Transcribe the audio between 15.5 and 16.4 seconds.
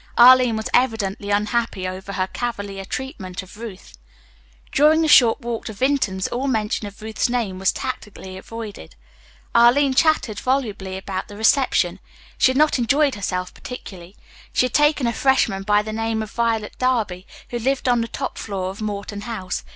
by the name of